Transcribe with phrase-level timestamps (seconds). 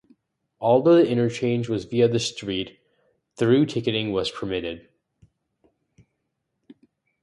[0.59, 2.79] Although the interchange was via the street,
[3.35, 4.89] through ticketing was permitted.